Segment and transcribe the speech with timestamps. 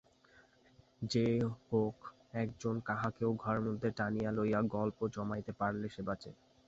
[1.03, 1.25] যে
[1.65, 1.97] হোক
[2.35, 6.29] একজন কাহাকেও ঘরের মধ্যে টানিয়া লইয়া গল্প জমাইতে পারিলে সে বাঁচে।